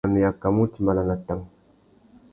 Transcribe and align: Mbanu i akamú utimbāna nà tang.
Mbanu 0.03 0.19
i 0.21 0.25
akamú 0.29 0.63
utimbāna 0.67 1.03
nà 1.11 1.19
tang. 1.29 1.47